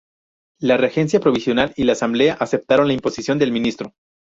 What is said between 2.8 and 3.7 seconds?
la imposición del